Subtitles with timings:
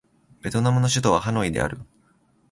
[0.41, 1.77] ベトナムの首都はハノイである